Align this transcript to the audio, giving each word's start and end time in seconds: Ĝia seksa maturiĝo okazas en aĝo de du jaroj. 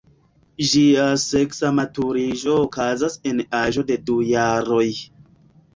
Ĝia 0.69 1.03
seksa 1.25 1.71
maturiĝo 1.81 2.57
okazas 2.63 3.19
en 3.33 3.47
aĝo 3.63 3.87
de 3.93 4.01
du 4.11 4.21
jaroj. 4.35 4.87